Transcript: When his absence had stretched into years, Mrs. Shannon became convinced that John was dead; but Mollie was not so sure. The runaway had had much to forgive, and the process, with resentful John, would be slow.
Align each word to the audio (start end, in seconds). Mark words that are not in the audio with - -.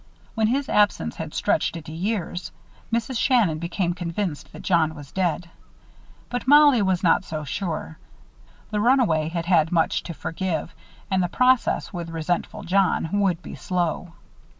When 0.33 0.47
his 0.47 0.67
absence 0.67 1.17
had 1.17 1.31
stretched 1.35 1.77
into 1.77 1.91
years, 1.91 2.51
Mrs. 2.91 3.19
Shannon 3.19 3.59
became 3.59 3.93
convinced 3.93 4.51
that 4.51 4.63
John 4.63 4.95
was 4.95 5.11
dead; 5.11 5.51
but 6.27 6.47
Mollie 6.47 6.81
was 6.81 7.03
not 7.03 7.23
so 7.23 7.43
sure. 7.43 7.99
The 8.71 8.79
runaway 8.79 9.27
had 9.29 9.45
had 9.45 9.71
much 9.71 10.01
to 10.05 10.15
forgive, 10.15 10.73
and 11.11 11.21
the 11.21 11.27
process, 11.29 11.93
with 11.93 12.09
resentful 12.09 12.63
John, 12.63 13.09
would 13.13 13.43
be 13.43 13.53
slow. 13.53 14.13